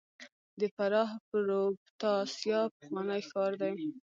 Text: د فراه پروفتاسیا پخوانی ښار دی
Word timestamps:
د 0.59 0.61
فراه 0.75 1.11
پروفتاسیا 1.29 2.59
پخوانی 2.77 3.21
ښار 3.29 3.51
دی 3.61 3.73